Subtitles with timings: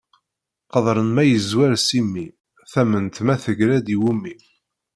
[0.71, 2.27] Qeḍran ma yezwer s imi,
[2.71, 4.35] tament ma teggra-d i wumi.